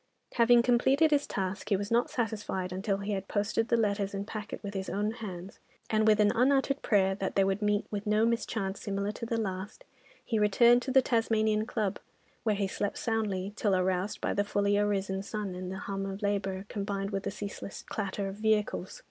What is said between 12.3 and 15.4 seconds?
where he slept soundly till aroused by the fully arisen